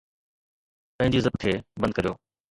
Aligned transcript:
پنھنجي 0.95 1.21
زپ 1.27 1.35
کي 1.43 1.53
بند 1.81 1.91
ڪريو 1.97 2.13